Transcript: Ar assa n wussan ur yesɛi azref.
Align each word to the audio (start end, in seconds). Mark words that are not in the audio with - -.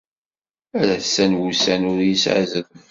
Ar 0.79 0.87
assa 0.97 1.25
n 1.31 1.39
wussan 1.39 1.81
ur 1.91 1.99
yesɛi 2.09 2.33
azref. 2.43 2.77